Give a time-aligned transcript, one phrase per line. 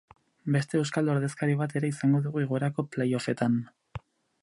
[0.55, 3.65] Beste euskal ordezkari bat ere izango dugu igoerako playoffetan.